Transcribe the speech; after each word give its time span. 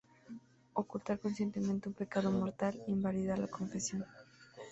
Ocultar 0.73 1.19
conscientemente 1.19 1.87
un 1.87 1.93
pecado 1.93 2.31
mortal 2.31 2.81
invalida 2.87 3.37
la 3.37 3.45
confesión. 3.45 4.03